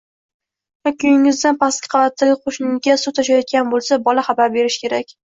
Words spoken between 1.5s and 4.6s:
pastki qavatdagi qo‘shninikiga suv toshayotgan bo‘lsa bola xabar